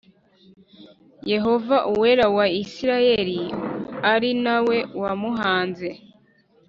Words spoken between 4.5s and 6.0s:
we wamuhanze